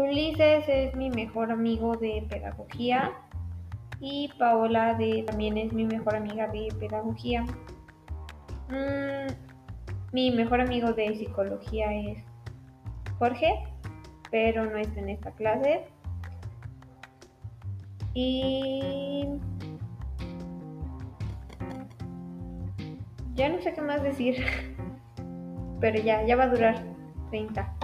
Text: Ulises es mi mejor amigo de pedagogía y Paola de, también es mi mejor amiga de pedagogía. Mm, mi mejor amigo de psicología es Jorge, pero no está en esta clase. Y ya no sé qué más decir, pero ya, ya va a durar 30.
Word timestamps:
Ulises 0.00 0.64
es 0.66 0.96
mi 0.96 1.10
mejor 1.10 1.52
amigo 1.52 1.94
de 1.94 2.26
pedagogía 2.30 3.12
y 4.00 4.30
Paola 4.38 4.94
de, 4.94 5.24
también 5.24 5.58
es 5.58 5.74
mi 5.74 5.84
mejor 5.84 6.16
amiga 6.16 6.48
de 6.48 6.68
pedagogía. 6.80 7.44
Mm, 8.70 9.30
mi 10.12 10.30
mejor 10.30 10.62
amigo 10.62 10.94
de 10.94 11.14
psicología 11.16 11.92
es 11.92 12.24
Jorge, 13.18 13.62
pero 14.30 14.64
no 14.64 14.78
está 14.78 15.00
en 15.00 15.10
esta 15.10 15.32
clase. 15.32 15.84
Y 18.14 19.28
ya 23.34 23.50
no 23.50 23.60
sé 23.60 23.74
qué 23.74 23.82
más 23.82 24.02
decir, 24.02 24.36
pero 25.80 26.00
ya, 26.00 26.24
ya 26.24 26.36
va 26.36 26.44
a 26.44 26.48
durar 26.48 26.82
30. 27.30 27.76